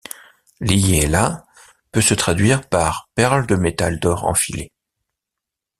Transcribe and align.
Liyela 0.61 1.45
peut 1.91 2.01
se 2.01 2.15
traduire 2.15 2.67
par 2.67 3.11
perles 3.13 3.45
de 3.45 3.55
métal 3.55 3.99
d'or 3.99 4.23
enfilées. 4.25 4.71